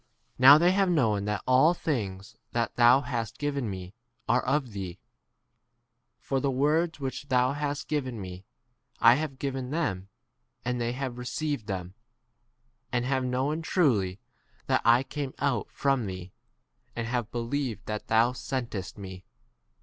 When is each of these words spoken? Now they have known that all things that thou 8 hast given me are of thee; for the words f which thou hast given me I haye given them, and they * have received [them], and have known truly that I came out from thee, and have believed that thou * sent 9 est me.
Now 0.39 0.57
they 0.57 0.71
have 0.71 0.89
known 0.89 1.25
that 1.25 1.43
all 1.45 1.75
things 1.75 2.35
that 2.53 2.75
thou 2.75 3.01
8 3.01 3.05
hast 3.05 3.37
given 3.37 3.69
me 3.69 3.93
are 4.27 4.43
of 4.43 4.71
thee; 4.73 4.97
for 6.17 6.39
the 6.39 6.49
words 6.49 6.97
f 6.97 6.99
which 7.01 7.27
thou 7.27 7.53
hast 7.53 7.87
given 7.87 8.19
me 8.19 8.43
I 8.99 9.15
haye 9.17 9.27
given 9.37 9.69
them, 9.69 10.09
and 10.65 10.81
they 10.81 10.93
* 10.93 10.93
have 10.93 11.19
received 11.19 11.67
[them], 11.67 11.93
and 12.91 13.05
have 13.05 13.23
known 13.23 13.61
truly 13.61 14.19
that 14.65 14.81
I 14.83 15.03
came 15.03 15.35
out 15.37 15.69
from 15.69 16.07
thee, 16.07 16.31
and 16.95 17.05
have 17.05 17.29
believed 17.29 17.85
that 17.85 18.07
thou 18.07 18.31
* 18.31 18.31
sent 18.33 18.73
9 18.73 18.79
est 18.79 18.97
me. 18.97 19.23